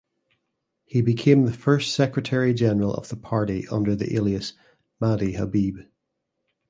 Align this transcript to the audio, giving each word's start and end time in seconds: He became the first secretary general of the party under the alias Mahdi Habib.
He 0.83 1.03
became 1.03 1.45
the 1.45 1.53
first 1.53 1.93
secretary 1.93 2.55
general 2.55 2.95
of 2.95 3.09
the 3.09 3.15
party 3.15 3.67
under 3.67 3.95
the 3.95 4.15
alias 4.15 4.53
Mahdi 4.99 5.33
Habib. 5.33 5.77